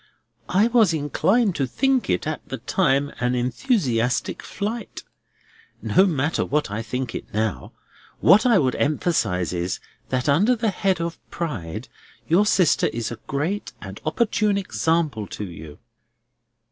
[0.49, 5.03] "I was inclined to think it at the time an enthusiastic flight.
[5.79, 7.73] No matter what I think it now.
[8.19, 9.79] What I would emphasise is,
[10.09, 11.87] that under the head of Pride
[12.27, 15.77] your sister is a great and opportune example to you."